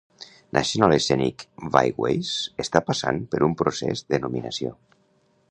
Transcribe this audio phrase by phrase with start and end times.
[0.57, 1.45] National Scenic
[1.75, 2.33] Byways
[2.65, 4.75] està passant per un procès de nominació.